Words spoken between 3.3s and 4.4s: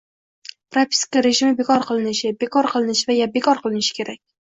bekor qilinishi kerak